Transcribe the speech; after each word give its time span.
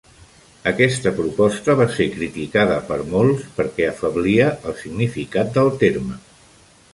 Aquesta 0.69 1.11
proposta 1.19 1.75
va 1.81 1.85
ser 1.97 2.07
criticada 2.15 2.79
per 2.87 2.97
molts 3.11 3.45
perquè 3.59 3.87
afeblia 3.91 4.49
el 4.71 4.75
significat 4.81 5.55
del 5.61 5.71
terme. 5.87 6.19